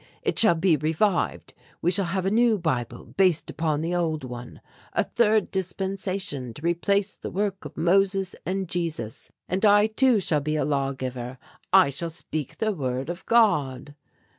[0.23, 1.53] It shall be revived.
[1.79, 4.59] We shall have a new Bible, based upon the old one,
[4.93, 9.31] a third dispensation, to replace the work of Moses and Jesus.
[9.47, 11.37] And I too shall be a lawgiver
[11.71, 13.93] I shall speak the word of God.'"